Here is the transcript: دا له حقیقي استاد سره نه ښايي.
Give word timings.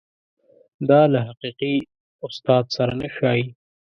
دا 0.89 1.01
له 1.13 1.19
حقیقي 1.27 1.75
استاد 2.27 2.65
سره 2.75 2.93
نه 3.01 3.07
ښايي. 3.15 3.47